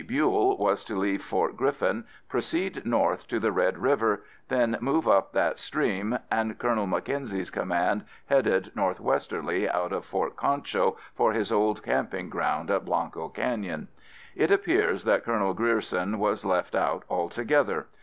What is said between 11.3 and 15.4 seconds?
his old camping ground at Blanco Canyon. It appears that